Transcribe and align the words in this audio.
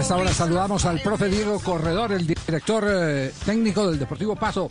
Hasta 0.00 0.14
ahora 0.14 0.32
saludamos 0.32 0.86
al 0.86 0.98
profe 1.02 1.28
Diego 1.28 1.60
Corredor, 1.60 2.12
el 2.12 2.26
director 2.26 2.86
eh, 2.88 3.30
técnico 3.44 3.90
del 3.90 3.98
Deportivo 3.98 4.34
Paso. 4.34 4.66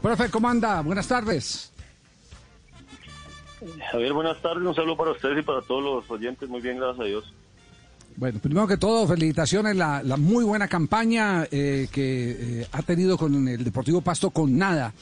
Profe, 0.00 0.30
¿cómo 0.30 0.48
anda? 0.48 0.80
Buenas 0.80 1.06
tardes. 1.06 1.70
Javier, 3.90 4.14
buenas 4.14 4.40
tardes. 4.40 4.66
Un 4.66 4.74
saludo 4.74 4.96
para 4.96 5.10
ustedes 5.10 5.40
y 5.40 5.42
para 5.42 5.60
todos 5.60 5.84
los 5.84 6.10
oyentes. 6.10 6.48
Muy 6.48 6.62
bien, 6.62 6.78
gracias 6.78 7.00
a 7.00 7.04
Dios. 7.04 7.34
Bueno, 8.16 8.38
primero 8.38 8.66
que 8.66 8.78
todo, 8.78 9.06
felicitaciones, 9.06 9.76
la, 9.76 10.02
la 10.02 10.16
muy 10.16 10.42
buena 10.42 10.66
campaña 10.68 11.46
eh, 11.50 11.88
que 11.92 12.62
eh, 12.62 12.66
ha 12.72 12.80
tenido 12.80 13.18
con 13.18 13.46
el 13.46 13.62
Deportivo 13.62 14.00
Pasto 14.00 14.30
con 14.30 14.56
nada. 14.56 14.94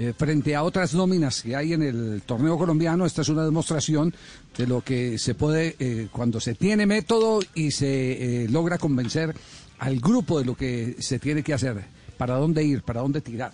Eh, 0.00 0.12
frente 0.16 0.54
a 0.54 0.62
otras 0.62 0.94
nóminas 0.94 1.42
que 1.42 1.56
hay 1.56 1.72
en 1.72 1.82
el 1.82 2.22
torneo 2.22 2.56
colombiano, 2.56 3.04
esta 3.04 3.22
es 3.22 3.28
una 3.30 3.44
demostración 3.44 4.14
de 4.56 4.68
lo 4.68 4.80
que 4.80 5.18
se 5.18 5.34
puede 5.34 5.74
eh, 5.80 6.06
cuando 6.12 6.38
se 6.38 6.54
tiene 6.54 6.86
método 6.86 7.40
y 7.52 7.72
se 7.72 8.44
eh, 8.44 8.48
logra 8.48 8.78
convencer 8.78 9.34
al 9.80 9.98
grupo 9.98 10.38
de 10.38 10.44
lo 10.44 10.54
que 10.54 10.94
se 11.00 11.18
tiene 11.18 11.42
que 11.42 11.52
hacer, 11.52 11.82
para 12.16 12.36
dónde 12.36 12.62
ir, 12.62 12.82
para 12.82 13.00
dónde 13.00 13.20
tirar. 13.20 13.50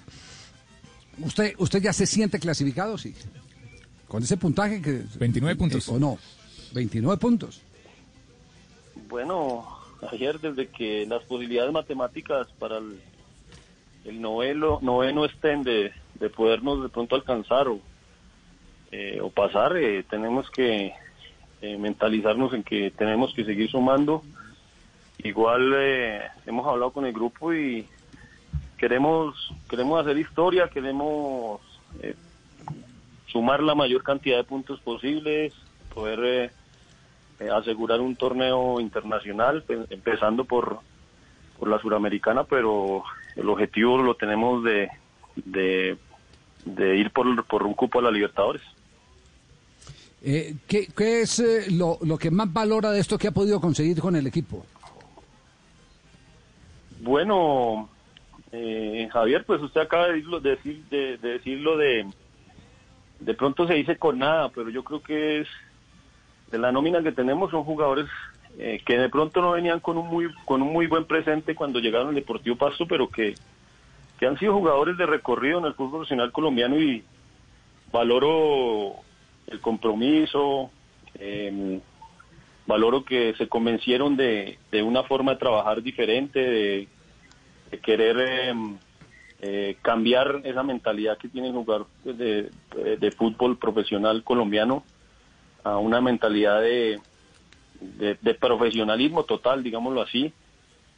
¿Usted, 1.20 1.54
usted 1.56 1.80
ya 1.80 1.94
se 1.94 2.04
siente 2.04 2.38
clasificado? 2.38 2.98
Sí. 2.98 3.14
Con 4.06 4.22
ese 4.22 4.36
puntaje 4.36 4.82
que... 4.82 5.02
29 5.18 5.56
puntos. 5.56 5.88
¿O 5.88 5.98
no? 5.98 6.18
29 6.74 7.16
puntos. 7.16 7.62
Bueno, 9.08 9.66
ayer 10.12 10.38
desde 10.38 10.68
que 10.68 11.06
las 11.06 11.22
posibilidades 11.22 11.72
matemáticas 11.72 12.48
para 12.58 12.76
el, 12.76 13.00
el 14.04 14.20
novelo, 14.20 14.78
noveno 14.82 15.24
estén 15.24 15.62
de, 15.62 15.90
de 16.20 16.30
podernos 16.30 16.82
de 16.82 16.88
pronto 16.88 17.16
alcanzar 17.16 17.68
o, 17.68 17.80
eh, 18.90 19.20
o 19.20 19.30
pasar, 19.30 19.76
eh, 19.76 20.04
tenemos 20.08 20.48
que 20.50 20.92
eh, 21.60 21.78
mentalizarnos 21.78 22.52
en 22.54 22.62
que 22.62 22.90
tenemos 22.92 23.32
que 23.34 23.44
seguir 23.44 23.70
sumando. 23.70 24.22
Igual 25.18 25.72
eh, 25.76 26.22
hemos 26.46 26.66
hablado 26.66 26.92
con 26.92 27.06
el 27.06 27.12
grupo 27.12 27.52
y 27.52 27.86
queremos 28.76 29.34
queremos 29.68 30.00
hacer 30.00 30.18
historia, 30.18 30.68
queremos 30.68 31.60
sumar 33.26 33.62
la 33.62 33.74
mayor 33.74 34.02
cantidad 34.02 34.36
de 34.36 34.44
puntos 34.44 34.80
posibles, 34.80 35.52
poder 35.92 36.52
asegurar 37.52 38.00
un 38.00 38.14
torneo 38.16 38.78
internacional, 38.80 39.62
pe- 39.62 39.86
empezando 39.90 40.44
por, 40.44 40.78
por 41.58 41.68
la 41.68 41.80
suramericana, 41.80 42.44
pero 42.44 43.02
el 43.36 43.48
objetivo 43.48 43.98
lo 43.98 44.14
tenemos 44.14 44.62
de, 44.62 44.88
de, 45.36 45.96
de 46.64 46.96
ir 46.96 47.10
por, 47.10 47.44
por 47.46 47.62
un 47.62 47.74
cupo 47.74 47.98
a 47.98 48.02
la 48.02 48.10
Libertadores. 48.10 48.62
Eh, 50.22 50.54
¿qué, 50.66 50.86
qué 50.96 51.20
es 51.20 51.38
eh, 51.38 51.70
lo, 51.70 51.98
lo 52.02 52.16
que 52.16 52.30
más 52.30 52.50
valora 52.50 52.90
de 52.90 53.00
esto 53.00 53.18
que 53.18 53.28
ha 53.28 53.32
podido 53.32 53.60
conseguir 53.60 54.00
con 54.00 54.16
el 54.16 54.26
equipo? 54.26 54.64
Bueno, 57.00 57.90
eh, 58.50 59.06
Javier, 59.12 59.44
pues 59.44 59.60
usted 59.60 59.82
acaba 59.82 60.06
de 60.06 60.14
decirlo, 60.14 60.40
de 60.40 60.50
decir, 60.50 60.84
de, 60.90 61.18
de 61.18 61.28
decirlo 61.28 61.76
de, 61.76 62.06
de 63.20 63.34
pronto 63.34 63.66
se 63.66 63.74
dice 63.74 63.98
con 63.98 64.18
nada, 64.18 64.48
pero 64.48 64.70
yo 64.70 64.82
creo 64.82 65.02
que 65.02 65.40
es 65.40 65.48
de 66.50 66.58
la 66.58 66.72
nómina 66.72 67.02
que 67.02 67.12
tenemos 67.12 67.50
son 67.50 67.64
jugadores 67.64 68.06
eh, 68.58 68.80
que 68.86 68.96
de 68.96 69.08
pronto 69.08 69.42
no 69.42 69.50
venían 69.52 69.80
con 69.80 69.98
un 69.98 70.06
muy 70.06 70.32
con 70.44 70.62
un 70.62 70.72
muy 70.72 70.86
buen 70.86 71.04
presente 71.04 71.54
cuando 71.54 71.80
llegaron 71.80 72.08
al 72.08 72.14
Deportivo 72.14 72.56
Pasto, 72.56 72.86
pero 72.86 73.08
que, 73.08 73.34
que 74.18 74.26
han 74.26 74.38
sido 74.38 74.54
jugadores 74.54 74.96
de 74.96 75.06
recorrido 75.06 75.58
en 75.58 75.66
el 75.66 75.74
fútbol 75.74 75.90
profesional 76.00 76.32
colombiano 76.32 76.78
y 76.78 77.04
valoro 77.92 78.96
el 79.46 79.60
compromiso, 79.60 80.70
eh, 81.18 81.80
valoro 82.66 83.04
que 83.04 83.34
se 83.34 83.48
convencieron 83.48 84.16
de, 84.16 84.58
de 84.70 84.82
una 84.82 85.02
forma 85.04 85.32
de 85.32 85.38
trabajar 85.38 85.82
diferente, 85.82 86.38
de, 86.38 86.88
querer 87.82 88.16
eh, 88.20 88.54
eh, 89.40 89.76
cambiar 89.82 90.40
esa 90.44 90.62
mentalidad 90.62 91.18
que 91.18 91.28
tienen 91.28 91.52
jugar 91.52 91.82
pues, 92.04 92.16
de, 92.16 92.50
de- 93.00 93.10
fútbol 93.10 93.58
profesional 93.58 94.22
colombiano 94.22 94.84
a 95.64 95.78
una 95.78 96.00
mentalidad 96.00 96.60
de, 96.62 97.00
de 97.80 98.34
profesionalismo 98.34 99.24
total, 99.24 99.62
digámoslo 99.64 100.02
así. 100.02 100.32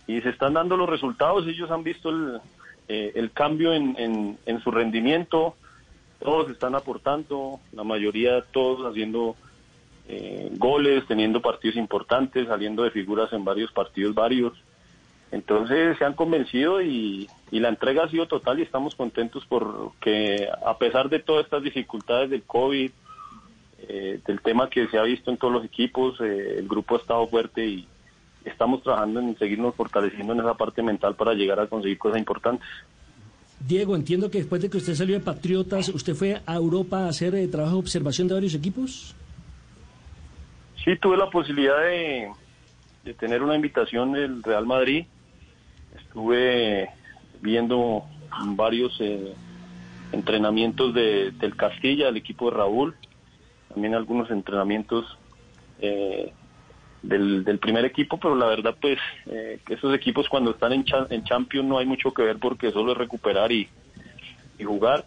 Y 0.06 0.20
se 0.20 0.28
están 0.28 0.52
dando 0.54 0.76
los 0.76 0.88
resultados, 0.88 1.46
ellos 1.46 1.70
han 1.70 1.82
visto 1.82 2.10
el, 2.10 2.40
eh, 2.88 3.12
el 3.14 3.32
cambio 3.32 3.72
en, 3.72 4.38
en, 4.44 4.60
su 4.60 4.70
rendimiento, 4.70 5.56
todos 6.20 6.50
están 6.50 6.74
aportando, 6.74 7.60
la 7.72 7.84
mayoría 7.84 8.42
todos 8.52 8.90
haciendo 8.90 9.36
eh, 10.08 10.50
goles, 10.56 11.04
teniendo 11.06 11.42
partidos 11.42 11.76
importantes, 11.76 12.46
saliendo 12.46 12.82
de 12.84 12.90
figuras 12.90 13.32
en 13.32 13.44
varios 13.44 13.72
partidos 13.72 14.14
varios. 14.14 14.52
Entonces 15.32 15.98
se 15.98 16.04
han 16.04 16.14
convencido 16.14 16.80
y, 16.80 17.28
y 17.50 17.60
la 17.60 17.68
entrega 17.68 18.04
ha 18.04 18.08
sido 18.08 18.26
total 18.26 18.60
y 18.60 18.62
estamos 18.62 18.94
contentos 18.94 19.44
porque 19.48 20.48
a 20.64 20.78
pesar 20.78 21.08
de 21.08 21.18
todas 21.18 21.44
estas 21.44 21.62
dificultades 21.62 22.30
del 22.30 22.44
COVID, 22.44 22.90
eh, 23.88 24.20
del 24.26 24.40
tema 24.40 24.70
que 24.70 24.88
se 24.88 24.98
ha 24.98 25.02
visto 25.02 25.30
en 25.30 25.36
todos 25.36 25.52
los 25.52 25.64
equipos, 25.64 26.20
eh, 26.20 26.56
el 26.58 26.66
grupo 26.66 26.94
ha 26.94 26.98
estado 26.98 27.26
fuerte 27.28 27.66
y 27.66 27.86
estamos 28.46 28.82
trabajando 28.82 29.20
en 29.20 29.36
seguirnos 29.38 29.74
fortaleciendo 29.74 30.32
en 30.32 30.40
esa 30.40 30.54
parte 30.54 30.82
mental 30.82 31.14
para 31.16 31.34
llegar 31.34 31.60
a 31.60 31.66
conseguir 31.66 31.98
cosas 31.98 32.18
importantes. 32.18 32.66
Diego, 33.60 33.96
entiendo 33.96 34.30
que 34.30 34.38
después 34.38 34.62
de 34.62 34.70
que 34.70 34.76
usted 34.76 34.94
salió 34.94 35.18
de 35.18 35.24
Patriotas, 35.24 35.88
¿usted 35.88 36.14
fue 36.14 36.40
a 36.46 36.54
Europa 36.54 37.04
a 37.04 37.08
hacer 37.08 37.34
eh, 37.34 37.48
trabajo 37.48 37.74
de 37.74 37.80
observación 37.80 38.28
de 38.28 38.34
varios 38.34 38.54
equipos? 38.54 39.14
Sí, 40.84 40.96
tuve 40.96 41.16
la 41.16 41.30
posibilidad 41.30 41.80
de, 41.80 42.30
de 43.04 43.14
tener 43.14 43.42
una 43.42 43.56
invitación 43.56 44.12
del 44.12 44.42
Real 44.42 44.66
Madrid. 44.66 45.06
Estuve 45.98 46.88
viendo 47.40 48.04
varios 48.54 48.96
eh, 49.00 49.32
entrenamientos 50.12 50.94
de, 50.94 51.32
del 51.32 51.56
Castilla, 51.56 52.06
del 52.06 52.18
equipo 52.18 52.50
de 52.50 52.56
Raúl, 52.56 52.94
también 53.68 53.94
algunos 53.94 54.30
entrenamientos 54.30 55.18
eh, 55.80 56.32
del, 57.08 57.58
primer 57.58 57.84
equipo, 57.84 58.18
pero 58.18 58.34
la 58.34 58.46
verdad 58.46 58.76
pues 58.80 58.98
eh, 59.26 59.58
esos 59.68 59.94
equipos 59.94 60.28
cuando 60.28 60.50
están 60.50 60.72
en, 60.72 60.84
cha- 60.84 61.06
en 61.10 61.24
Champions 61.24 61.68
no 61.68 61.78
hay 61.78 61.86
mucho 61.86 62.12
que 62.12 62.22
ver 62.22 62.38
porque 62.38 62.72
solo 62.72 62.92
es 62.92 62.98
recuperar 62.98 63.52
y, 63.52 63.68
jugar. 64.64 65.04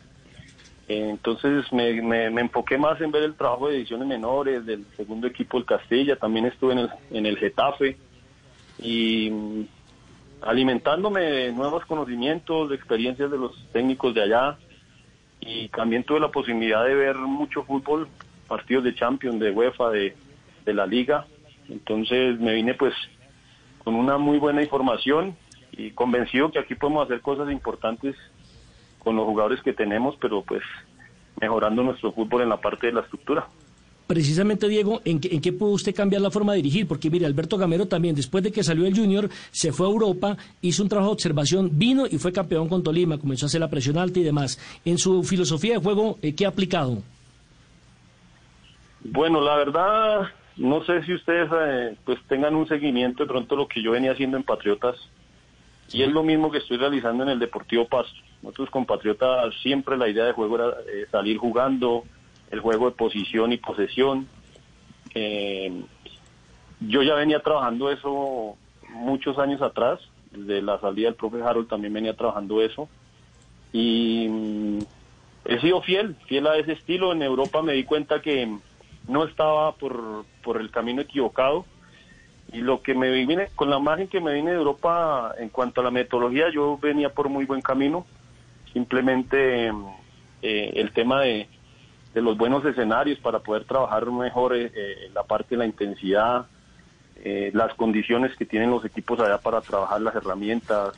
Entonces 0.88 1.72
me, 1.72 2.02
me, 2.02 2.30
me 2.30 2.42
enfoqué 2.42 2.78
más 2.78 3.00
en 3.02 3.12
ver 3.12 3.24
el 3.24 3.36
trabajo 3.36 3.68
de 3.68 3.78
ediciones 3.78 4.08
menores 4.08 4.66
del 4.66 4.86
segundo 4.96 5.28
equipo 5.28 5.58
del 5.58 5.66
Castilla, 5.66 6.16
también 6.16 6.46
estuve 6.46 6.74
en 6.74 6.80
el, 6.80 6.90
en 7.12 7.26
el 7.26 7.38
Getafe 7.38 7.98
y 8.78 9.30
mm, 9.30 9.68
alimentándome 10.42 11.22
de 11.22 11.52
nuevos 11.52 11.86
conocimientos, 11.86 12.70
de 12.70 12.76
experiencias 12.76 13.30
de 13.30 13.38
los 13.38 13.52
técnicos 13.72 14.14
de 14.14 14.24
allá 14.24 14.58
y 15.42 15.68
también 15.70 16.04
tuve 16.04 16.20
la 16.20 16.32
posibilidad 16.32 16.86
de 16.86 16.94
ver 16.96 17.16
mucho 17.16 17.64
fútbol, 17.64 18.08
partidos 18.48 18.84
de 18.84 18.96
Champions, 18.96 19.40
de 19.40 19.52
UEFA, 19.52 19.90
de 19.90 20.16
la 20.66 20.86
Liga. 20.86 21.26
Entonces 21.70 22.40
me 22.40 22.54
vine 22.54 22.74
pues 22.74 22.94
con 23.84 23.96
una 23.96 24.18
muy 24.18 24.40
buena 24.40 24.62
información 24.62 25.36
y 25.72 25.92
convencido 25.92 26.52
que 26.52 26.60
aquí 26.60 26.76
podemos 26.76 27.06
hacer 27.06 27.22
cosas 27.22 27.52
importantes 27.52 28.16
con 29.00 29.16
los 29.16 29.26
jugadores 29.26 29.62
que 29.62 29.74
tenemos, 29.74 30.16
pero 30.20 30.44
pues 30.44 30.62
mejorando 31.40 31.84
nuestro 31.84 32.12
fútbol 32.12 32.42
en 32.42 32.50
la 32.50 32.58
parte 32.58 32.88
de 32.88 32.94
la 32.94 33.02
estructura. 33.02 33.48
Precisamente, 34.08 34.68
Diego, 34.68 35.02
¿en 35.06 35.20
qué, 35.20 35.30
¿en 35.36 35.40
qué 35.40 35.54
pudo 35.54 35.70
usted 35.70 35.94
cambiar 35.94 36.24
la 36.24 36.32
forma 36.32 36.54
de 36.54 36.58
dirigir? 36.58 36.88
Porque 36.88 37.12
mire, 37.12 37.28
Alberto 37.28 37.58
Gamero 37.58 37.88
también, 37.88 38.16
después 38.16 38.44
de 38.44 38.52
que 38.52 38.64
salió 38.64 38.88
el 38.88 38.98
Junior, 38.98 39.30
se 39.52 39.72
fue 39.72 39.86
a 39.86 39.92
Europa, 39.92 40.36
hizo 40.62 40.82
un 40.82 40.90
trabajo 40.90 41.12
de 41.12 41.14
observación, 41.14 41.70
vino 41.74 42.08
y 42.10 42.18
fue 42.18 42.34
campeón 42.34 42.68
con 42.68 42.82
Tolima, 42.82 43.20
comenzó 43.20 43.46
a 43.46 43.48
hacer 43.48 43.62
la 43.62 43.70
presión 43.70 44.00
alta 44.00 44.20
y 44.20 44.24
demás. 44.24 44.60
En 44.84 44.98
su 44.98 45.24
filosofía 45.24 45.76
de 45.76 45.84
juego, 45.84 46.18
eh, 46.24 46.34
¿qué 46.34 46.48
ha 46.48 46.50
aplicado? 46.50 47.04
Bueno, 49.04 49.42
la 49.42 49.58
verdad, 49.58 50.30
no 50.58 50.84
sé 50.84 51.04
si 51.04 51.14
ustedes 51.14 51.50
eh, 51.52 51.96
pues 52.06 52.20
tengan 52.28 52.56
un 52.56 52.68
seguimiento 52.68 53.24
de 53.24 53.30
pronto 53.30 53.56
lo 53.56 53.68
que 53.68 53.82
yo 53.82 53.92
venía 53.92 54.12
haciendo 54.12 54.38
en 54.38 54.44
Patriotas 54.44 54.96
y 55.92 56.04
es 56.04 56.10
lo 56.10 56.24
mismo 56.24 56.52
que 56.52 56.60
estoy 56.60 56.78
realizando 56.78 57.24
en 57.24 57.30
el 57.30 57.40
Deportivo 57.40 57.88
Pasto. 57.88 58.20
Nosotros 58.42 58.70
con 58.70 58.86
Patriotas 58.86 59.54
siempre 59.62 59.98
la 59.98 60.08
idea 60.08 60.26
de 60.26 60.34
juego 60.34 60.56
era 60.56 60.70
eh, 60.88 61.06
salir 61.12 61.38
jugando, 61.38 62.04
el 62.52 62.60
juego 62.60 62.90
de 62.90 62.96
posición 62.96 63.52
y 63.52 63.58
posesión. 63.58 64.28
Eh, 65.16 65.84
yo 66.80 67.02
ya 67.04 67.16
venía 67.16 67.42
trabajando 67.42 67.90
eso 67.90 68.56
muchos 68.90 69.38
años 69.40 69.62
atrás, 69.62 70.00
desde 70.32 70.62
la 70.62 70.80
salida 70.80 71.08
del 71.08 71.16
profe 71.16 71.42
Harold 71.42 71.68
también 71.68 71.94
venía 71.94 72.16
trabajando 72.16 72.62
eso. 72.62 72.88
Y 73.74 74.28
mm, 74.30 74.80
he 75.46 75.60
sido 75.60 75.82
fiel, 75.82 76.16
fiel 76.28 76.48
a 76.48 76.58
ese 76.58 76.74
estilo. 76.74 77.12
En 77.12 77.24
Europa 77.24 77.62
me 77.62 77.74
di 77.74 77.84
cuenta 77.84 78.22
que 78.22 78.58
no 79.10 79.26
estaba 79.26 79.74
por, 79.74 80.26
por 80.44 80.62
el 80.62 80.72
camino 80.72 81.02
equivocado. 81.02 81.66
Y 82.52 82.62
lo 82.62 82.82
que 82.82 82.96
me 82.96 83.12
vine, 83.12 83.50
con 83.56 83.70
la 83.70 83.78
imagen 83.78 84.08
que 84.08 84.22
me 84.22 84.34
vine 84.34 84.52
de 84.52 84.58
Europa 84.58 85.36
en 85.38 85.50
cuanto 85.50 85.82
a 85.82 85.84
la 85.84 85.92
metodología, 85.92 86.50
yo 86.52 86.78
venía 86.78 87.10
por 87.10 87.30
muy 87.30 87.46
buen 87.46 87.62
camino. 87.62 88.06
Simplemente 88.74 89.72
eh, 90.42 90.72
el 90.76 90.92
tema 90.92 91.22
de, 91.22 91.48
de 92.14 92.22
los 92.22 92.38
buenos 92.38 92.64
escenarios 92.66 93.20
para 93.20 93.40
poder 93.40 93.66
trabajar 93.66 94.10
mejor 94.10 94.56
eh, 94.56 94.72
eh, 94.74 95.12
la 95.14 95.24
parte 95.24 95.56
de 95.56 95.58
la 95.58 95.66
intensidad, 95.66 96.48
las 97.52 97.74
condiciones 97.74 98.34
que 98.38 98.46
tienen 98.46 98.72
los 98.72 98.86
equipos 98.86 99.20
allá 99.20 99.38
para 99.40 99.60
trabajar 99.60 100.00
las 100.00 100.16
herramientas, 100.16 100.94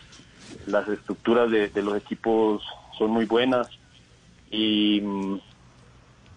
las 0.68 0.88
estructuras 0.88 1.50
de, 1.50 1.81
los 1.81 1.98
equipos 1.98 2.63
son 2.96 3.10
muy 3.10 3.25
buenas 3.25 3.68
y, 4.52 5.02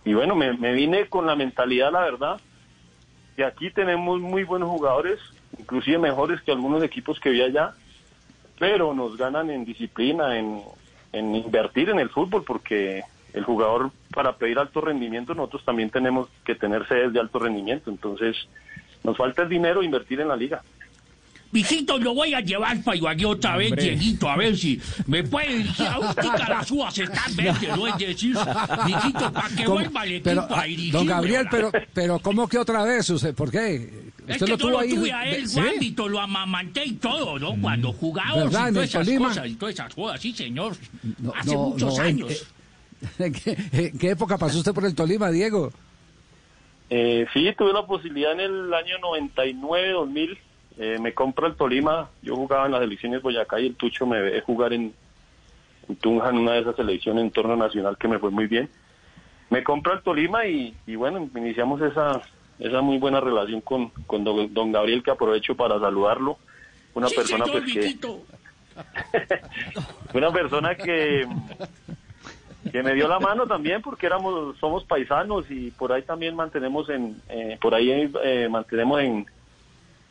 y 0.05 0.12
bueno, 0.15 0.35
me, 0.35 0.73
vine 0.73 1.06
con 1.06 1.27
la 1.27 1.35
mentalidad, 1.35 1.93
la 1.93 2.01
verdad, 2.01 2.41
que 3.37 3.45
aquí 3.45 3.71
tenemos 3.71 4.21
muy 4.21 4.45
buenos 4.45 4.69
jugadores, 4.69 5.19
inclusive 5.59 5.99
mejores 5.99 6.43
que 6.43 6.53
algunos 6.53 6.83
equipos 6.83 7.19
que 7.21 7.31
vi 7.31 7.43
allá, 7.43 7.73
pero 8.59 8.95
nos 8.95 9.17
ganan 9.17 9.51
en 9.51 9.65
disciplina, 9.65 10.39
en, 10.39 10.61
en 11.12 11.35
invertir 11.35 11.89
en 11.89 11.99
el 11.99 12.11
fútbol, 12.11 12.45
porque 12.45 13.03
el 13.33 13.45
jugador 13.45 13.91
para 14.12 14.37
pedir 14.37 14.59
alto 14.59 14.81
rendimiento 14.81 15.35
nosotros 15.35 15.65
también 15.65 15.91
tenemos 15.91 16.29
que 16.45 16.55
tener 16.55 16.87
sedes 16.87 17.12
de 17.12 17.21
alto 17.21 17.41
rendimiento, 17.41 17.91
entonces 17.91 18.37
nos 19.03 19.17
falta 19.17 19.43
el 19.43 19.49
dinero 19.49 19.83
invertir 19.83 20.21
en 20.21 20.29
la 20.29 20.37
liga. 20.37 20.62
Visito, 21.55 21.99
lo 21.99 22.15
voy 22.15 22.35
a 22.35 22.41
llevar 22.41 22.83
para 22.83 22.97
Ibagué 22.97 23.27
otra 23.27 23.56
vez, 23.56 23.77
Dieguito, 23.77 24.29
a 24.29 24.37
ver 24.37 24.56
si 24.56 24.81
me 25.06 25.23
puede 25.23 25.59
dirigir 25.59 25.87
a 25.87 26.01
un 26.01 26.06
las 26.49 26.69
uvas 26.73 26.99
están 26.99 27.37
verdes, 27.37 27.77
¿no? 27.77 27.87
Es 27.87 27.97
decir, 27.97 28.37
Visito, 28.85 29.33
para 29.33 29.49
que 29.51 29.65
vuelva 29.69 30.03
el 30.03 30.15
equipo 30.15 30.25
pero, 30.25 30.56
a 30.56 30.65
dirigir. 30.65 30.93
Don 30.93 31.06
Gabriel, 31.06 31.47
pero, 31.49 31.71
pero 31.93 32.19
¿cómo 32.19 32.49
que 32.49 32.59
otra 32.59 32.83
vez? 32.83 33.09
Usted, 33.09 33.37
¿Por 33.37 33.53
qué? 33.53 33.89
es 34.27 34.39
que 34.39 34.47
lo 34.49 34.59
tuvo 34.59 34.81
ahí. 34.81 34.97
tuve 34.97 35.12
a 35.12 35.29
él, 35.29 35.49
¿sí? 35.49 35.95
lo 35.97 36.19
amamanté 36.19 36.87
y 36.87 36.95
todo, 36.95 37.39
¿no? 37.39 37.55
Cuando 37.62 37.93
jugaba 37.93 38.47
y 38.47 38.50
todas 38.50 38.77
esas 38.77 39.09
cosas 39.09 39.47
y 39.47 39.55
todas 39.55 39.75
esas 39.75 39.95
cosas, 39.95 40.21
sí, 40.21 40.33
señor. 40.33 40.77
Hace 41.37 41.57
muchos 41.57 42.00
años. 42.00 42.49
¿En, 43.21 43.33
qué, 43.33 44.11
época 44.11 44.39
pasó 44.39 44.59
usted 44.59 44.75
por 44.75 44.87
el 44.87 44.97
Tolima, 44.97 45.31
Diego? 45.31 45.73
Eh, 46.91 47.27
sí, 47.33 47.49
tuve 47.57 47.73
la 47.73 47.87
posibilidad 47.87 48.33
en 48.33 48.41
el 48.41 48.75
año 48.75 48.99
99, 48.99 49.91
2000. 49.91 50.39
Eh, 50.79 50.99
me 51.00 51.15
compro 51.15 51.47
el 51.47 51.55
Tolima. 51.55 52.11
Yo 52.23 52.37
jugaba 52.37 52.67
en 52.67 52.73
las 52.73 52.82
elecciones 52.82 53.23
Boyacá 53.23 53.61
y 53.61 53.67
el 53.67 53.76
Tucho 53.76 54.06
me 54.06 54.21
ve 54.21 54.41
jugar 54.41 54.73
en, 54.73 54.93
en 55.88 55.97
Tunja 55.97 56.31
en 56.31 56.38
una 56.38 56.53
de 56.53 56.61
esas 56.61 56.76
selecciones 56.76 57.23
en 57.25 57.31
torno 57.31 57.56
nacional 57.56 57.97
que 57.97 58.09
me 58.09 58.19
fue 58.19 58.31
muy 58.31 58.47
bien. 58.47 58.69
Me 59.50 59.62
compro 59.62 59.93
el 59.93 60.03
Tolima 60.03 60.47
y, 60.47 60.75
y 60.87 60.97
bueno, 60.97 61.29
iniciamos 61.37 61.81
esa, 61.82 62.23
esa 62.59 62.81
muy 62.81 62.99
buena 62.99 63.21
relación 63.21 63.61
con, 63.61 63.91
con 64.06 64.25
don, 64.25 64.73
Gabriel, 64.73 65.03
que 65.03 65.11
aprovecho 65.11 65.55
para 65.55 65.79
saludarlo. 65.79 66.38
Una 66.94 67.09
persona 67.09 67.44
pues 67.44 67.73
que... 67.73 67.97
una 70.15 70.32
persona 70.32 70.75
que 70.75 71.25
que 72.73 72.82
me 72.82 72.94
dio 72.94 73.06
la 73.06 73.21
mano 73.21 73.47
también 73.47 73.82
porque 73.82 74.06
éramos 74.06 74.56
somos 74.59 74.85
paisanos 74.85 75.49
y 75.50 75.71
por 75.71 75.93
ahí 75.93 76.03
también 76.03 76.35
mantenemos 76.35 76.88
en 76.88 77.21
eh, 77.29 77.59
por 77.61 77.75
ahí 77.75 78.11
eh, 78.25 78.49
mantenemos 78.50 79.00
en 79.00 79.26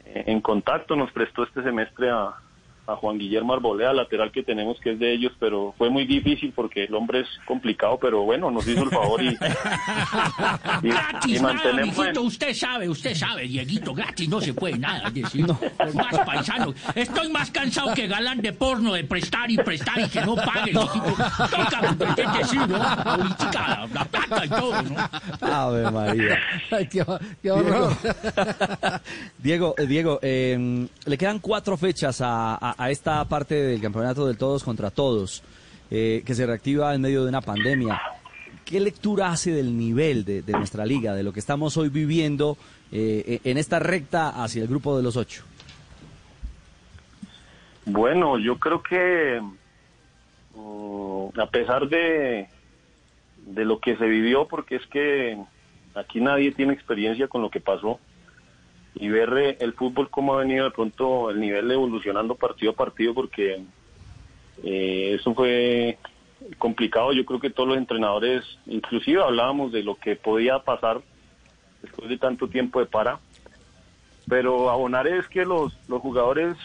en 0.05 0.41
contacto 0.41 0.95
nos 0.95 1.11
prestó 1.11 1.43
este 1.43 1.63
semestre 1.63 2.09
a, 2.09 2.42
a 2.85 2.95
Juan 2.95 3.17
Guillermo 3.17 3.53
Arbolea, 3.53 3.93
lateral 3.93 4.31
que 4.31 4.43
tenemos 4.43 4.79
que 4.79 4.91
es 4.91 4.99
de 4.99 5.13
ellos, 5.13 5.31
pero 5.39 5.73
fue 5.77 5.89
muy 5.89 6.05
difícil 6.05 6.51
porque 6.53 6.83
el 6.83 6.95
hombre 6.95 7.21
es 7.21 7.27
complicado, 7.45 7.97
pero 7.99 8.23
bueno, 8.23 8.51
nos 8.51 8.67
hizo 8.67 8.83
el 8.83 8.89
favor 8.89 9.21
y, 9.23 9.35
gratis, 10.81 11.41
mantenemos 11.41 11.97
usted 12.17 12.53
sabe, 12.53 12.89
usted 12.89 13.15
sabe, 13.15 13.47
Dieguito, 13.47 13.93
gratis 13.93 14.27
no 14.27 14.41
se 14.41 14.53
puede 14.53 14.77
nada, 14.77 15.09
decir, 15.09 15.47
no. 15.47 15.59
más 15.93 16.25
paisano. 16.25 16.73
Estoy 16.95 17.29
más 17.29 17.51
cansado 17.51 17.93
que 17.93 18.07
galán 18.07 18.41
de 18.41 18.53
porno 18.53 18.93
de 18.93 19.03
prestar 19.03 19.49
y 19.49 19.57
prestar 19.57 19.99
y 19.99 20.09
que 20.09 20.21
no 20.21 20.35
pague, 20.35 20.71
Dieguito. 20.71 21.15
Toca, 21.49 22.37
decir, 22.39 22.59
¿no? 22.67 22.77
La 22.77 24.05
plata 24.09 24.45
y 24.45 24.49
todo, 24.49 24.81
¿no? 24.81 25.09
Ave 25.41 25.91
María. 25.91 26.39
Ay, 26.71 26.87
qué, 26.87 27.01
horror. 27.51 27.95
Diego, 29.37 29.75
Diego, 29.87 30.19
eh, 30.21 30.87
le 31.05 31.17
quedan 31.17 31.39
cuatro 31.39 31.77
fechas 31.77 32.21
a 32.21 32.33
a, 32.59 32.72
esta 32.89 33.23
parte 33.25 33.55
del 33.55 33.81
campeonato 33.81 34.27
del 34.27 34.37
todos 34.37 34.63
contra 34.63 34.91
todos, 34.91 35.43
eh, 35.89 36.23
que 36.25 36.35
se 36.35 36.45
reactiva 36.45 36.93
en 36.93 37.01
medio 37.01 37.23
de 37.23 37.29
una 37.29 37.41
pandemia. 37.41 38.01
¿Qué 38.65 38.79
lectura 38.79 39.29
hace 39.29 39.51
del 39.51 39.77
nivel 39.77 40.23
de, 40.25 40.43
nuestra 40.47 40.85
liga, 40.85 41.13
de 41.13 41.23
lo 41.23 41.33
que 41.33 41.39
estamos 41.39 41.75
hoy 41.77 41.89
viviendo 41.89 42.57
eh, 42.91 43.39
en 43.43 43.57
esta 43.57 43.79
recta 43.79 44.43
hacia 44.43 44.61
el 44.61 44.67
grupo 44.67 44.95
de 44.95 45.03
los 45.03 45.17
ocho? 45.17 45.43
Bueno, 47.85 48.37
yo 48.39 48.57
creo 48.59 48.81
que 48.81 49.41
mm, 50.55 51.39
a 51.39 51.45
pesar 51.47 51.89
de, 51.89 52.47
de 53.45 53.65
lo 53.65 53.79
que 53.79 53.97
se 53.97 54.05
vivió, 54.05 54.47
porque 54.47 54.77
es 54.77 54.87
que 54.87 55.37
aquí 55.95 56.21
nadie 56.21 56.51
tiene 56.51 56.73
experiencia 56.73 57.27
con 57.27 57.41
lo 57.41 57.49
que 57.49 57.59
pasó, 57.59 57.99
y 58.95 59.09
ver 59.09 59.57
el 59.59 59.73
fútbol 59.73 60.09
cómo 60.09 60.35
ha 60.35 60.39
venido 60.39 60.65
de 60.65 60.71
pronto 60.71 61.29
el 61.29 61.39
nivel 61.39 61.71
evolucionando 61.71 62.35
partido 62.35 62.71
a 62.71 62.75
partido 62.75 63.13
porque 63.13 63.63
eh, 64.63 65.15
eso 65.19 65.33
fue 65.33 65.97
complicado. 66.57 67.13
Yo 67.13 67.25
creo 67.25 67.39
que 67.39 67.49
todos 67.49 67.69
los 67.69 67.77
entrenadores, 67.77 68.43
inclusive 68.65 69.21
hablábamos 69.21 69.71
de 69.71 69.83
lo 69.83 69.95
que 69.95 70.15
podía 70.15 70.59
pasar 70.59 71.01
después 71.81 72.09
de 72.09 72.17
tanto 72.17 72.47
tiempo 72.47 72.79
de 72.79 72.85
para. 72.85 73.19
Pero 74.27 74.69
abonar 74.69 75.07
es 75.07 75.27
que 75.27 75.45
los, 75.45 75.77
los 75.87 76.01
jugadores 76.01 76.55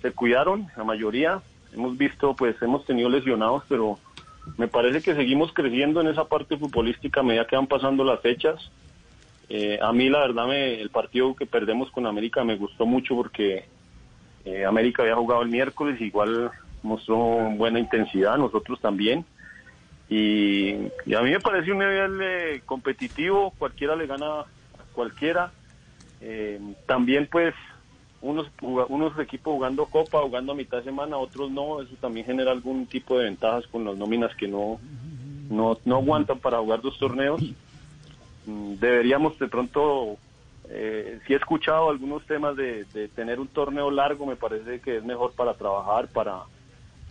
se 0.00 0.12
cuidaron, 0.12 0.68
la 0.76 0.84
mayoría. 0.84 1.40
Hemos 1.72 1.96
visto, 1.96 2.34
pues 2.34 2.60
hemos 2.62 2.84
tenido 2.84 3.08
lesionados, 3.08 3.64
pero 3.68 3.98
me 4.56 4.68
parece 4.68 5.02
que 5.02 5.14
seguimos 5.14 5.52
creciendo 5.52 6.00
en 6.00 6.08
esa 6.08 6.24
parte 6.24 6.56
futbolística 6.56 7.20
a 7.20 7.22
medida 7.22 7.46
que 7.46 7.56
van 7.56 7.66
pasando 7.66 8.04
las 8.04 8.20
fechas. 8.20 8.70
Eh, 9.52 9.80
a 9.82 9.92
mí 9.92 10.08
la 10.08 10.20
verdad 10.20 10.46
me, 10.46 10.80
el 10.80 10.90
partido 10.90 11.34
que 11.34 11.44
perdemos 11.44 11.90
con 11.90 12.06
América 12.06 12.44
me 12.44 12.54
gustó 12.54 12.86
mucho 12.86 13.16
porque 13.16 13.64
eh, 14.44 14.64
América 14.64 15.02
había 15.02 15.16
jugado 15.16 15.42
el 15.42 15.48
miércoles, 15.48 16.00
igual 16.00 16.52
mostró 16.84 17.16
buena 17.56 17.80
intensidad, 17.80 18.38
nosotros 18.38 18.80
también. 18.80 19.24
Y, 20.08 20.74
a 21.14 21.22
mí 21.22 21.30
me 21.30 21.40
parece 21.40 21.72
un 21.72 21.78
nivel 21.78 22.20
eh, 22.22 22.62
competitivo, 22.64 23.52
cualquiera 23.58 23.96
le 23.96 24.06
gana 24.06 24.40
a 24.40 24.46
cualquiera. 24.94 25.50
también 26.86 27.28
pues 27.30 27.52
unos, 28.22 28.46
unos 28.60 29.18
equipos 29.18 29.54
jugando 29.54 29.86
copa, 29.86 30.20
jugando 30.20 30.52
a 30.52 30.54
mitad 30.54 30.78
de 30.78 30.84
semana, 30.84 31.16
otros 31.16 31.50
no, 31.50 31.82
eso 31.82 31.96
también 32.00 32.24
genera 32.24 32.52
algún 32.52 32.86
tipo 32.86 33.18
de 33.18 33.24
ventajas 33.24 33.66
con 33.66 33.84
las 33.84 33.96
nóminas 33.96 34.32
que 34.36 34.46
no, 34.46 34.78
no, 35.48 35.76
no 35.84 35.96
aguantan 35.96 36.38
para 36.38 36.58
jugar 36.58 36.80
dos 36.82 36.96
torneos. 37.00 37.42
Deberíamos 38.78 39.38
de 39.38 39.48
pronto, 39.48 40.16
eh, 40.68 41.20
si 41.26 41.32
he 41.32 41.36
escuchado 41.36 41.90
algunos 41.90 42.24
temas 42.26 42.56
de, 42.56 42.84
tener 43.14 43.40
un 43.40 43.48
torneo 43.48 43.90
largo, 43.90 44.26
me 44.26 44.36
parece 44.36 44.80
que 44.80 44.98
es 44.98 45.04
mejor 45.04 45.32
para 45.32 45.54
trabajar, 45.54 46.08
para, 46.08 46.42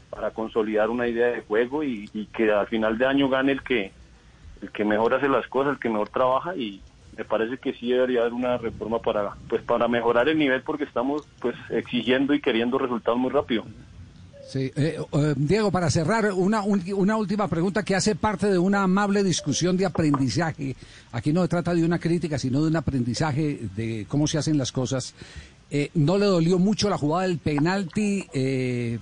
para 0.09 0.31
consolidar 0.31 0.89
una 0.89 1.07
idea 1.07 1.27
de 1.27 1.41
juego 1.41 1.83
y, 1.83 2.07
que 2.33 2.51
al 2.51 2.67
final 2.67 2.97
de 2.97 3.05
año 3.05 3.29
gane 3.29 3.51
el 3.53 3.61
que, 3.61 3.91
el 4.61 4.71
que 4.71 4.85
mejor 4.85 5.13
hace 5.13 5.29
las 5.29 5.47
cosas, 5.47 5.73
el 5.73 5.79
que 5.79 5.89
mejor 5.89 6.09
trabaja 6.09 6.55
y 6.55 6.81
me 7.17 7.25
parece 7.25 7.57
que 7.57 7.73
sí 7.73 7.91
debería 7.91 8.21
haber 8.21 8.33
una 8.33 8.57
reforma 8.57 8.99
para, 8.99 9.35
pues, 9.49 9.61
para 9.63 9.87
mejorar 9.87 10.29
el 10.29 10.37
nivel 10.37 10.61
porque 10.61 10.85
estamos 10.85 11.27
pues 11.41 11.55
exigiendo 11.69 12.33
y 12.33 12.41
queriendo 12.41 12.77
resultados 12.77 13.19
muy 13.19 13.31
rápido. 13.31 13.65
Sí, 14.49 14.71
eh, 14.75 14.97
eh, 15.11 15.33
Diego, 15.37 15.71
para 15.71 15.91
cerrar, 15.91 16.33
una, 16.33 16.63
una 16.63 17.17
última 17.17 17.47
pregunta 17.47 17.83
que 17.83 17.95
hace 17.95 18.15
parte 18.15 18.47
de 18.47 18.57
una 18.57 18.81
amable 18.81 19.23
discusión 19.23 19.77
de 19.77 19.85
aprendizaje. 19.85 20.75
Aquí 21.11 21.31
no 21.31 21.43
se 21.43 21.49
trata 21.49 21.75
de 21.75 21.85
una 21.85 21.99
crítica, 21.99 22.39
sino 22.39 22.63
de 22.63 22.69
un 22.69 22.75
aprendizaje 22.75 23.59
de 23.75 24.07
cómo 24.09 24.25
se 24.25 24.39
hacen 24.39 24.57
las 24.57 24.71
cosas. 24.71 25.13
Eh, 25.71 25.91
no 25.93 26.17
le 26.17 26.25
dolió 26.25 26.57
mucho 26.57 26.89
la 26.89 26.97
jugada 26.97 27.27
del 27.27 27.37
penalti, 27.37 28.25
eh, 28.33 28.97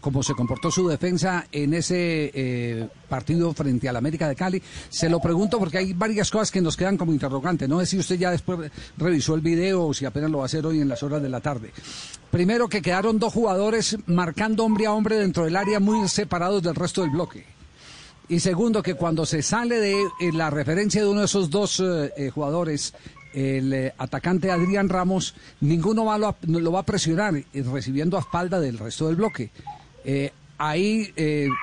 como 0.00 0.22
se 0.22 0.34
comportó 0.34 0.70
su 0.70 0.86
defensa 0.86 1.48
en 1.50 1.74
ese 1.74 2.30
eh, 2.32 2.88
partido 3.08 3.52
frente 3.52 3.88
al 3.88 3.96
América 3.96 4.28
de 4.28 4.36
Cali. 4.36 4.62
Se 4.88 5.08
lo 5.08 5.18
pregunto 5.18 5.58
porque 5.58 5.78
hay 5.78 5.94
varias 5.94 6.30
cosas 6.30 6.52
que 6.52 6.60
nos 6.60 6.76
quedan 6.76 6.96
como 6.96 7.12
interrogante. 7.12 7.66
No 7.66 7.80
sé 7.80 7.86
si 7.86 7.98
usted 7.98 8.18
ya 8.18 8.30
después 8.30 8.70
revisó 8.96 9.34
el 9.34 9.40
video 9.40 9.86
o 9.86 9.94
si 9.94 10.04
apenas 10.04 10.30
lo 10.30 10.38
va 10.38 10.44
a 10.44 10.46
hacer 10.46 10.64
hoy 10.64 10.80
en 10.80 10.88
las 10.88 11.02
horas 11.02 11.20
de 11.20 11.28
la 11.28 11.40
tarde. 11.40 11.72
Primero 12.30 12.68
que 12.68 12.82
quedaron 12.82 13.18
dos 13.18 13.32
jugadores 13.32 13.96
marcando 14.06 14.64
hombre 14.64 14.86
a 14.86 14.92
hombre 14.92 15.18
dentro 15.18 15.44
del 15.44 15.56
área 15.56 15.80
muy 15.80 16.08
separados 16.08 16.62
del 16.62 16.76
resto 16.76 17.00
del 17.00 17.10
bloque. 17.10 17.44
Y 18.28 18.40
segundo, 18.40 18.82
que 18.82 18.94
cuando 18.94 19.24
se 19.24 19.40
sale 19.40 19.78
de 19.78 20.04
la 20.32 20.50
referencia 20.50 21.00
de 21.00 21.08
uno 21.08 21.20
de 21.20 21.26
esos 21.26 21.48
dos 21.48 21.80
jugadores, 22.34 22.92
el 23.36 23.72
eh, 23.74 23.92
atacante 23.98 24.50
Adrián 24.50 24.88
Ramos, 24.88 25.34
ninguno 25.60 26.06
va, 26.06 26.16
lo, 26.16 26.34
lo, 26.46 26.72
va 26.72 26.80
a 26.80 26.86
presionar 26.86 27.36
eh, 27.36 27.44
recibiendo 27.70 28.16
a 28.16 28.20
espalda 28.20 28.58
del 28.58 28.78
resto 28.78 29.08
del 29.08 29.16
bloque. 29.16 29.50
Eh, 30.06 30.32
ahí 30.56 31.12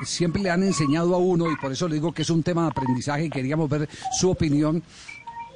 siempre 0.05 0.43
le 0.43 0.51
han 0.51 0.61
enseñado 0.61 1.15
a 1.15 1.17
uno, 1.17 1.51
y 1.51 1.55
por 1.55 1.71
eso 1.71 1.87
le 1.87 1.95
digo 1.95 2.13
que 2.13 2.21
es 2.21 2.29
un 2.29 2.43
tema 2.43 2.61
de 2.61 2.67
aprendizaje 2.67 3.25
y 3.25 3.29
queríamos 3.31 3.67
ver 3.67 3.89
su 4.11 4.29
opinión, 4.29 4.83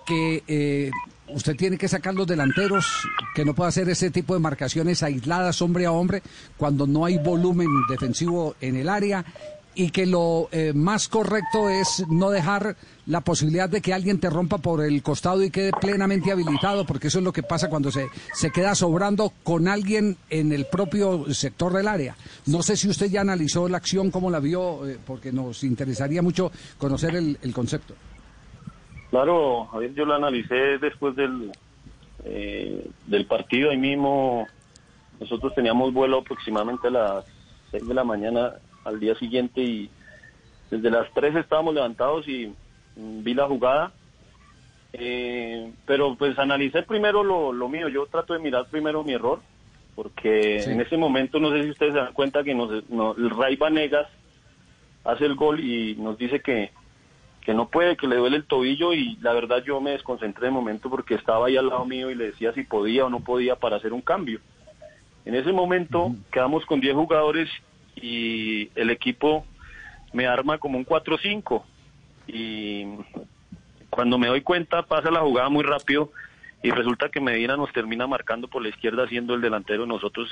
que 0.08 0.92
usted 1.28 1.56
tiene 1.56 1.78
que 1.78 1.88
sacar 1.88 2.16
los 2.16 2.26
delanteros, 2.26 2.88
que 3.36 3.46
no 3.46 3.54
puede 3.54 3.70
hacer 3.70 3.90
ese 3.90 4.10
tipo 4.10 4.34
de 4.34 4.40
marcaciones 4.40 5.04
aisladas 5.04 5.62
hombre 5.62 5.86
a 5.86 5.92
hombre 5.92 6.24
cuando 6.56 6.88
no 6.88 7.06
hay 7.06 7.20
volumen 7.20 7.68
defensivo 7.88 8.56
en 8.60 8.78
el 8.78 8.90
área 8.90 9.24
y 9.78 9.92
que 9.92 10.08
lo 10.08 10.50
eh, 10.52 10.74
más 10.74 11.08
correcto 11.08 11.70
es 11.70 12.04
no 12.10 12.32
dejar 12.32 12.76
la 13.06 13.22
posibilidad 13.22 13.70
de 13.70 13.80
que 13.80 13.94
alguien 13.94 14.20
te 14.20 14.28
rompa 14.28 14.58
por 14.58 14.84
el 14.84 15.04
costado 15.04 15.44
y 15.44 15.52
quede 15.52 15.72
plenamente 15.80 16.32
habilitado, 16.32 16.84
porque 16.84 17.08
eso 17.08 17.20
es 17.20 17.24
lo 17.24 17.32
que 17.32 17.44
pasa 17.44 17.70
cuando 17.70 17.92
se, 17.92 18.08
se 18.34 18.50
queda 18.50 18.74
sobrando 18.74 19.32
con 19.44 19.68
alguien 19.68 20.18
en 20.32 20.52
el 20.52 20.66
propio 20.66 21.32
sector 21.32 21.74
del 21.74 21.88
área. 21.88 22.16
No 22.48 22.64
sé 22.64 22.76
si 22.76 22.90
usted 22.90 23.06
ya 23.12 23.22
analizó 23.22 23.70
la 23.70 23.78
acción, 23.78 24.10
cómo 24.10 24.32
la 24.32 24.40
vio, 24.40 24.88
eh, 24.88 24.98
porque 25.06 25.32
nos 25.32 25.64
interesaría 25.64 26.24
mucho 26.24 26.52
conocer 26.80 27.16
el, 27.16 27.38
el 27.44 27.54
concepto. 27.54 27.94
Claro, 29.12 29.68
Javier, 29.68 29.94
yo 29.94 30.06
lo 30.06 30.16
analicé 30.16 30.80
después 30.80 31.16
del, 31.16 31.52
eh, 32.26 32.90
del 33.06 33.28
partido. 33.28 33.70
Ahí 33.70 33.78
mismo 33.78 34.48
nosotros 35.20 35.54
teníamos 35.54 35.94
vuelo 35.94 36.20
aproximadamente 36.20 36.88
a 36.88 36.92
las 36.92 37.26
6 37.72 37.88
de 37.88 37.94
la 37.94 38.04
mañana 38.04 38.54
al 38.88 39.00
día 39.00 39.16
siguiente 39.16 39.62
y 39.62 39.90
desde 40.72 40.90
las 40.90 41.12
3 41.14 41.36
estábamos 41.36 41.74
levantados 41.74 42.28
y 42.28 42.48
mm, 42.96 43.24
vi 43.24 43.34
la 43.34 43.48
jugada. 43.48 43.92
Eh, 44.94 45.72
pero 45.86 46.16
pues 46.16 46.40
analicé 46.40 46.84
primero 46.84 47.24
lo, 47.24 47.52
lo, 47.52 47.70
mío. 47.70 47.90
Yo 47.90 48.06
trato 48.08 48.34
de 48.34 48.40
mirar 48.40 48.68
primero 48.68 49.04
mi 49.04 49.14
error 49.14 49.42
porque 49.96 50.64
en 50.64 50.80
ese 50.80 50.96
momento 50.96 51.40
no 51.40 51.52
sé 51.52 51.64
si 51.64 51.72
ustedes 51.72 51.94
se 51.94 52.00
dan 52.00 52.14
cuenta 52.14 52.44
que 52.44 52.54
nos, 52.54 52.72
el 52.72 53.30
Ray 53.32 53.56
Vanegas 53.56 54.08
hace 55.04 55.26
el 55.26 55.36
gol 55.36 55.60
y 55.60 55.96
nos 55.96 56.18
dice 56.18 56.42
que 56.42 56.72
que 57.48 57.54
no 57.54 57.70
puede, 57.70 57.96
que 57.96 58.08
le 58.08 58.18
duele 58.18 58.36
el 58.36 58.46
tobillo 58.46 58.94
y 58.94 59.16
la 59.22 59.32
verdad 59.32 59.64
yo 59.64 59.80
me 59.80 59.92
desconcentré 59.92 60.48
de 60.48 60.52
momento 60.52 60.90
porque 60.90 61.16
estaba 61.16 61.48
ahí 61.48 61.56
al 61.56 61.70
lado 61.70 61.86
mío 61.86 62.12
y 62.12 62.16
le 62.16 62.26
decía 62.26 62.52
si 62.52 62.64
podía 62.64 63.06
o 63.06 63.10
no 63.10 63.22
podía 63.22 63.56
para 63.56 63.78
hacer 63.78 63.94
un 63.94 64.02
cambio. 64.02 64.42
En 65.24 65.34
ese 65.34 65.54
momento 65.54 66.14
quedamos 66.30 66.66
con 66.66 66.82
10 66.82 66.94
jugadores 66.96 67.50
y 68.02 68.70
el 68.76 68.90
equipo 68.90 69.46
me 70.14 70.28
arma 70.28 70.58
como 70.58 70.78
un 70.78 70.86
4-5 70.86 71.64
y 72.28 72.86
cuando 73.90 74.18
me 74.18 74.28
doy 74.28 74.42
cuenta 74.42 74.84
pasa 74.84 75.12
la 75.12 75.22
jugada 75.22 75.50
muy 75.50 75.64
rápido 75.64 76.12
y 76.64 76.72
resulta 76.72 77.10
que 77.10 77.22
Medina 77.22 77.58
nos 77.58 77.72
termina 77.74 78.08
marcando 78.08 78.48
por 78.48 78.62
la 78.62 78.70
izquierda 78.70 79.08
siendo 79.08 79.34
el 79.34 79.42
delantero 79.42 79.84
de 79.84 79.88
nosotros 79.88 80.30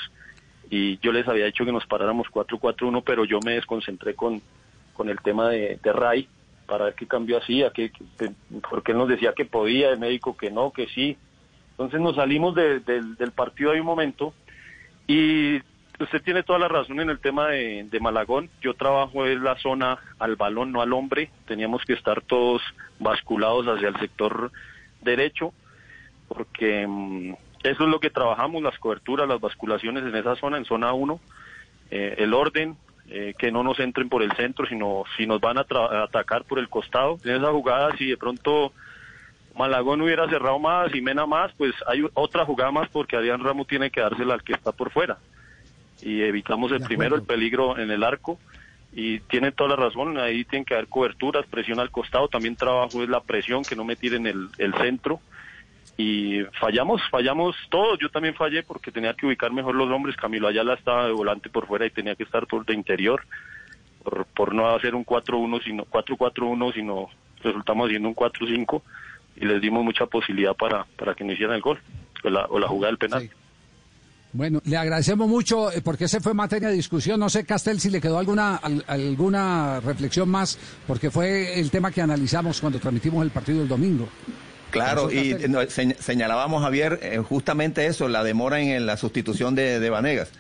y 0.70 0.98
yo 1.00 1.12
les 1.12 1.28
había 1.28 1.46
dicho 1.46 1.66
que 1.66 1.72
nos 1.72 1.86
paráramos 1.86 2.28
4-4-1 2.28 3.04
pero 3.06 3.26
yo 3.26 3.40
me 3.44 3.54
desconcentré 3.54 4.16
con, 4.16 4.42
con 4.94 5.10
el 5.10 5.20
tema 5.20 5.50
de, 5.50 5.80
de 5.82 5.94
Ray 5.94 6.28
para 6.66 6.86
ver 6.86 6.96
qué 6.96 7.08
cambio 7.08 7.38
hacía, 7.38 7.72
que, 7.72 7.92
porque 8.70 8.92
él 8.92 8.98
nos 8.98 9.08
decía 9.08 9.34
que 9.34 9.46
podía, 9.46 9.90
el 9.90 10.00
médico 10.00 10.36
que 10.36 10.52
no, 10.52 10.72
que 10.72 10.88
sí. 10.88 11.18
Entonces 11.72 12.00
nos 12.00 12.16
salimos 12.16 12.56
del 12.56 13.32
partido 13.36 13.72
ahí 13.72 13.80
un 13.80 13.86
momento 13.86 14.34
y 15.08 15.60
usted 16.00 16.22
tiene 16.22 16.44
toda 16.44 16.60
la 16.60 16.68
razón 16.68 17.00
en 17.00 17.10
el 17.10 17.20
tema 17.20 17.48
de, 17.50 18.00
Malagón. 18.02 18.50
Yo 18.62 18.74
trabajo 18.74 19.26
en 19.26 19.44
la 19.44 19.58
zona 19.58 19.98
al 20.20 20.36
balón, 20.36 20.72
no 20.72 20.82
al 20.82 20.94
hombre. 20.94 21.30
Teníamos 21.48 21.84
que 21.86 21.94
estar 21.94 22.22
todos 22.22 22.62
basculados 23.00 23.66
hacia 23.68 23.90
el 23.90 24.00
sector 24.00 24.52
derecho 25.02 25.54
porque 26.28 26.86
mm, 26.88 27.34
eso 27.64 27.84
es 27.84 27.90
lo 27.90 28.00
que 28.00 28.10
trabajamos, 28.10 28.62
las 28.62 28.78
coberturas, 28.78 29.28
las 29.28 29.40
basculaciones 29.40 30.04
en 30.04 30.16
esa 30.16 30.36
zona, 30.36 30.58
en 30.58 30.66
zona 30.66 30.94
1, 30.94 31.20
eh, 31.92 32.16
el 32.20 32.34
orden, 32.34 32.78
eh, 33.10 33.34
que 33.38 33.52
no 33.52 33.64
nos 33.64 33.80
entren 33.80 34.10
por 34.10 34.24
el 34.24 34.32
centro, 34.34 34.66
sino 34.66 35.04
si 35.16 35.28
nos 35.28 35.40
van 35.40 35.58
a, 35.58 35.66
atacar 36.04 36.44
por 36.46 36.60
el 36.60 36.70
costado. 36.70 37.18
En 37.24 37.36
esa 37.36 37.52
jugada, 37.52 37.96
si 37.98 38.08
de 38.08 38.18
pronto 38.18 38.74
Malagón 39.56 40.02
hubiera 40.02 40.28
cerrado 40.28 40.60
más 40.60 40.94
y 40.94 41.02
Mena 41.02 41.26
más, 41.26 41.52
pues 41.58 41.74
hay 41.88 42.06
otra 42.14 42.46
jugada 42.46 42.72
más 42.72 42.90
porque 42.90 43.16
Adrián 43.16 43.44
Ramos 43.44 43.68
tiene 43.68 43.92
que 43.92 44.02
dársela 44.02 44.34
al 44.34 44.44
que 44.44 44.54
está 44.54 44.72
por 44.72 44.92
fuera. 44.92 45.18
Y 46.06 46.22
evitamos 46.22 46.72
el 46.72 46.82
primero, 46.82 47.18
el 47.18 47.24
peligro 47.24 47.78
en 47.78 47.92
el 47.92 48.04
arco. 48.04 48.40
Y 48.94 49.20
tiene 49.20 49.52
toda 49.52 49.72
la 49.72 49.76
razón, 49.76 50.18
ahí 50.18 50.46
tienen 50.46 50.64
que 50.64 50.74
haber 50.74 50.88
coberturas, 50.88 51.46
presión 51.48 51.82
al 51.82 51.92
costado. 51.92 52.30
También 52.30 52.56
trabajo 52.56 53.04
es 53.04 53.10
la 53.10 53.20
presión, 53.20 53.64
que 53.64 53.76
no 53.76 53.84
me 53.84 53.98
tiren 53.98 54.26
el, 54.26 54.48
el 54.58 54.74
centro 54.76 55.20
y 55.98 56.44
fallamos, 56.60 57.02
fallamos 57.10 57.56
todos. 57.70 58.00
Yo 58.00 58.10
también 58.10 58.36
fallé 58.36 58.64
porque 58.64 58.92
tenía 58.92 59.14
que 59.14 59.26
ubicar 59.26 59.52
mejor 59.52 59.76
los 59.76 59.90
hombres. 59.90 60.16
Camilo 60.16 60.48
Ayala 60.48 60.74
estaba 60.76 61.08
de 61.08 61.14
volante 61.14 61.50
por 61.50 61.68
fuera 61.68 61.86
y 61.86 61.90
tenía 61.90 62.16
que 62.16 62.24
estar 62.24 62.48
por 62.48 62.66
de 62.66 62.74
interior 62.74 63.24
por, 64.04 64.26
por 64.26 64.54
no 64.54 64.68
hacer 64.76 64.96
un 64.96 65.06
4-1, 65.06 65.64
sino 65.64 65.86
4-4-1, 65.86 66.74
sino 66.74 67.10
resultamos 67.42 67.88
haciendo 67.88 68.10
un 68.10 68.16
4-5 68.16 68.82
y 69.38 69.46
les 69.46 69.62
dimos 69.62 69.84
mucha 69.84 70.06
posibilidad 70.06 70.56
para, 70.56 70.86
para 70.98 71.16
que 71.16 71.24
no 71.24 71.34
hicieran 71.34 71.56
el 71.56 71.62
gol 71.62 71.80
o 72.24 72.30
la, 72.30 72.46
o 72.46 72.60
la 72.60 72.68
jugada 72.68 72.92
del 72.92 72.98
penal. 72.98 73.30
Bueno, 74.36 74.62
le 74.66 74.76
agradecemos 74.76 75.30
mucho 75.30 75.72
eh, 75.72 75.82
porque 75.82 76.06
ese 76.06 76.20
fue 76.20 76.34
materia 76.34 76.68
de 76.68 76.76
discusión. 76.76 77.18
No 77.18 77.30
sé, 77.30 77.46
Castel, 77.46 77.80
si 77.80 77.90
le 77.90 78.02
quedó 78.02 78.20
alguna 78.20 78.58
alguna 78.58 79.80
reflexión 79.80 80.28
más, 80.28 80.58
porque 80.86 81.10
fue 81.10 81.58
el 81.58 81.72
tema 81.72 81.90
que 81.90 82.02
analizamos 82.02 82.60
cuando 82.60 82.78
transmitimos 82.78 83.24
el 83.24 83.32
partido 83.32 83.62
el 83.62 83.70
domingo. 83.70 84.10
Claro, 84.72 85.10
y 85.10 85.38
señalábamos, 86.00 86.62
Javier, 86.62 87.00
eh, 87.02 87.20
justamente 87.20 87.86
eso, 87.86 88.10
la 88.10 88.26
demora 88.26 88.60
en 88.60 88.86
la 88.86 88.98
sustitución 88.98 89.56
de, 89.56 89.80
de 89.80 89.90
Vanegas, 89.90 90.32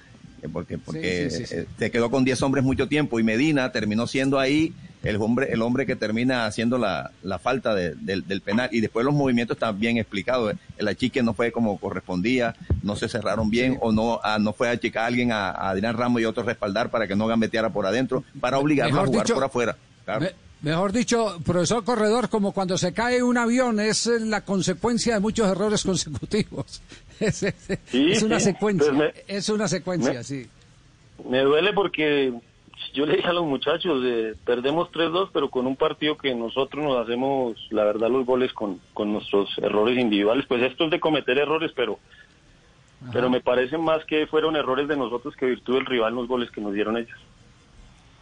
eh, 0.42 0.50
porque, 0.52 0.78
porque 0.78 1.28
eh, 1.28 1.66
se 1.80 1.92
quedó 1.92 2.12
con 2.12 2.25
10 2.25 2.42
hombres 2.42 2.66
mucho 2.66 2.90
tiempo 2.90 3.18
y 3.18 3.24
Medina 3.24 3.72
terminó 3.72 4.08
siendo 4.08 4.38
ahí 4.38 4.74
el 5.06 5.22
hombre, 5.22 5.52
el 5.52 5.62
hombre 5.62 5.86
que 5.86 5.96
termina 5.96 6.46
haciendo 6.46 6.78
la, 6.78 7.12
la 7.24 7.40
falta 7.40 7.74
del 7.76 8.42
penal. 8.44 8.70
Y 8.72 8.82
después 8.82 9.06
los 9.06 9.14
movimientos 9.14 9.56
están 9.56 9.80
bien 9.80 9.98
explicados. 9.98 10.56
El 10.78 10.88
achique 10.88 11.22
no 11.24 11.34
fue 11.34 11.52
como 11.52 11.78
correspondía, 11.78 12.56
no 12.84 12.96
se 12.96 13.08
cerraron 13.08 13.50
bien 13.50 13.78
o 13.82 13.92
no, 13.92 14.20
ah, 14.24 14.40
no 14.40 14.52
fue 14.52 14.68
a 14.68 14.72
achicar 14.72 15.04
a 15.04 15.08
alguien 15.08 15.32
a, 15.32 15.52
Adrián 15.52 15.96
Ramos 15.96 16.22
y 16.22 16.26
otro 16.26 16.44
respaldar 16.44 16.90
para 16.90 17.08
que 17.08 17.16
no 17.16 17.28
gambeteara 17.28 17.70
por 17.70 17.86
adentro, 17.86 18.24
para 18.40 18.58
obligarlo 18.58 19.02
a 19.02 19.06
jugar 19.06 19.28
por 19.28 19.44
afuera. 19.44 19.78
Claro. 20.04 20.28
Mejor 20.62 20.92
dicho, 20.92 21.40
profesor 21.46 21.84
Corredor, 21.84 22.28
como 22.28 22.52
cuando 22.52 22.76
se 22.78 22.92
cae 22.92 23.22
un 23.22 23.38
avión, 23.38 23.80
es 23.80 24.08
la 24.08 24.42
consecuencia 24.42 25.14
de 25.14 25.20
muchos 25.20 25.48
errores 25.48 25.84
consecutivos. 25.84 26.82
Es, 27.18 28.24
una 28.24 28.42
secuencia, 28.42 28.92
pues 28.94 29.14
es 29.26 29.48
una 29.48 29.70
secuencia, 29.70 30.22
sí. 30.22 30.48
Me 31.30 31.40
duele 31.44 31.72
porque 31.72 32.34
yo 32.96 33.06
le 33.06 33.18
dije 33.18 33.28
a 33.28 33.34
los 33.34 33.46
muchachos, 33.46 34.02
eh, 34.04 34.34
perdemos 34.46 34.90
3-2, 34.92 35.30
pero 35.32 35.50
con 35.50 35.68
un 35.68 35.75
partido 35.75 36.18
que 36.18 36.34
nosotros 36.34 36.84
nos 36.84 36.98
hacemos, 36.98 37.56
la 37.70 37.84
verdad, 37.84 38.10
los 38.10 38.25
goles 38.25 38.54
con, 38.54 38.80
con 38.94 39.14
nuestros 39.14 39.50
errores 39.60 40.00
individuales. 40.00 40.46
Pues 40.48 40.64
esto 40.64 40.86
es 40.86 40.92
de 40.92 41.00
cometer 41.00 41.38
errores, 41.38 41.72
pero 41.75 42.00
pero 43.12 43.30
me 43.30 43.42
parece 43.42 43.78
más 43.78 44.04
que 44.06 44.25
fueron 44.25 44.56
errores 44.56 44.88
de 44.88 44.98
nosotros 44.98 45.36
que 45.36 45.46
virtud 45.46 45.75
del 45.75 45.86
rival 45.86 46.16
los 46.16 46.28
goles 46.28 46.50
que 46.50 46.62
nos 46.62 46.74
dieron 46.74 46.98
ellos. 46.98 47.18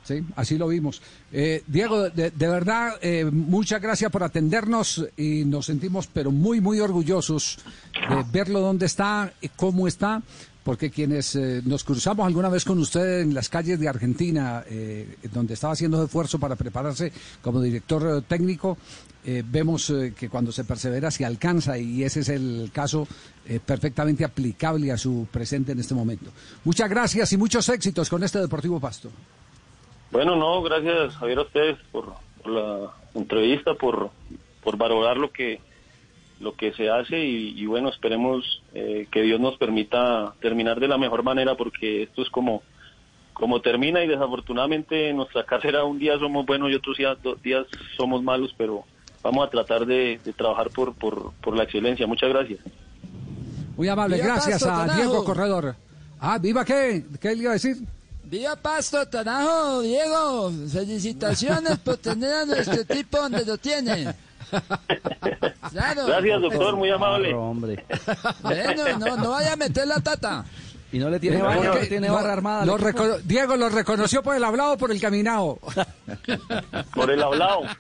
Sí, 0.03 0.22
así 0.36 0.58
lo 0.58 0.68
vimos. 0.68 1.01
Eh, 1.32 1.63
Diego, 1.65 2.10
de, 2.10 2.32
verdad, 2.32 2.98
eh, 3.01 3.24
muchas 3.24 3.82
gracias 3.82 4.12
por 4.12 4.24
atendernos 4.24 5.08
y 5.15 5.46
nos 5.46 5.68
sentimos 5.68 6.08
pero 6.08 6.30
muy, 6.30 6.60
muy 6.60 6.82
orgullosos 6.82 7.60
de 8.10 8.25
verlo 8.34 8.60
dónde 8.60 8.86
está, 8.86 9.32
y 9.39 9.48
cómo 9.48 9.88
está, 9.88 10.22
porque 10.63 10.89
quienes 10.89 11.36
eh, 11.36 11.62
nos 11.65 11.84
cruzamos 11.84 12.25
alguna 12.25 12.50
vez 12.50 12.65
con 12.65 12.79
usted 12.79 13.22
en 13.22 13.34
las 13.34 13.50
calles 13.50 13.79
de 13.79 13.88
Argentina, 13.88 14.63
donde 15.32 15.53
estaba 15.53 15.74
haciendo 15.74 16.03
esfuerzo 16.03 16.39
para 16.39 16.55
prepararse 16.55 17.12
como 17.41 17.62
director 17.62 18.24
técnico, 18.24 18.77
vemos 19.24 19.91
que 20.17 20.29
cuando 20.29 20.51
se 20.51 20.63
persevera 20.63 21.10
se 21.12 21.25
alcanza 21.25 21.77
y 21.77 22.03
ese 22.03 22.22
es 22.22 22.29
el 22.29 22.72
caso 22.74 23.08
perfectamente 23.65 24.25
aplicable 24.25 24.91
a 24.91 24.98
su 24.98 25.27
presente 25.32 25.72
en 25.72 25.79
este 25.79 25.93
momento. 25.93 26.32
Muchas 26.63 26.89
gracias 26.89 27.32
y 27.34 27.38
muchos 27.38 27.67
éxitos 27.70 28.10
con 28.10 28.24
este 28.24 28.39
Deportivo 28.39 28.79
Pasto. 28.79 29.10
Bueno, 30.13 30.36
no, 30.36 30.62
gracias 30.62 31.15
Javier 31.15 31.39
a 31.39 31.41
ustedes 31.41 31.77
por, 31.91 32.13
la 32.46 32.91
entrevista, 33.15 33.74
por, 33.74 34.12
por 34.63 34.77
valorar 34.77 35.17
lo 35.17 35.32
que 35.32 35.60
lo 36.40 36.56
que 36.56 36.74
se 36.74 36.90
hace 36.90 37.24
y, 37.24 37.66
bueno, 37.66 37.90
esperemos 37.90 38.62
eh, 38.74 39.08
que 39.12 39.22
Dios 39.22 39.40
nos 39.40 39.58
permita 39.58 40.34
terminar 40.42 40.80
de 40.80 40.88
la 40.88 40.98
mejor 40.98 41.24
manera 41.24 41.56
porque 41.56 42.04
esto 42.04 42.22
es 42.22 42.30
como 42.30 42.63
como 43.34 43.62
termina 43.62 44.04
y 44.04 44.08
desafortunadamente 44.08 45.10
en 45.10 45.18
nuestra 45.18 45.44
carrera 45.48 45.84
un 45.84 45.98
día 45.98 46.20
somos 46.20 46.46
buenos 46.46 46.70
y 46.70 46.75
otros 46.75 46.98
días, 46.98 47.18
días 47.42 47.66
somos 47.98 48.22
malos, 48.22 48.54
pero 48.58 48.84
vamos 49.24 49.48
a 49.48 49.50
tratar 49.50 49.86
de, 49.86 50.20
trabajar 50.38 50.70
por, 50.70 50.94
por, 50.94 51.34
por, 51.42 51.58
la 51.58 51.63
excelencia. 51.63 52.06
Muchas 52.06 52.30
gracias. 52.30 52.60
Muy 53.75 53.88
amable, 53.88 54.18
gracias 54.18 54.63
a 54.63 54.96
Diego 54.96 55.24
Corredor. 55.24 55.75
Ah, 56.20 56.38
¿viva 56.38 56.63
qué? 56.63 57.04
¿Qué 57.20 57.36
le 57.36 57.42
iba 57.42 57.52
a 57.52 57.54
decir? 57.54 57.78
Viva 58.24 58.56
Pasto, 58.56 59.08
Tanajo, 59.08 59.82
Diego. 59.82 60.52
Felicitaciones 60.72 61.78
por 61.80 61.98
tener 61.98 62.34
a 62.34 62.46
nuestro 62.46 62.86
tipo 62.86 63.18
donde 63.18 63.46
lo 63.46 63.58
tiene. 63.58 64.13
Gracias, 65.72 66.41
doctor, 66.41 66.75
muy 66.75 66.89
amable. 66.89 67.33
hombre. 67.33 67.83
Bueno, 68.41 68.98
no, 69.00 69.17
no 69.17 69.29
vaya 69.31 69.53
a 69.53 69.55
meter 69.55 69.88
la 69.88 70.00
tata. 70.00 70.45
Y 70.93 71.00
no 71.00 71.10
le 71.10 71.19
tiene, 71.19 71.41
barra, 71.41 71.79
tiene 71.89 72.07
barra 72.07 72.33
armada. 72.33 72.65
Diego 73.24 73.55
lo 73.57 73.67
reconoció 73.69 74.22
por 74.22 74.36
el 74.36 74.43
hablado 74.43 74.74
o 74.74 74.77
por 74.77 74.91
el 74.91 75.01
caminado. 75.01 75.57
Por 76.93 77.10
el 77.10 77.24
hablado. 77.24 77.62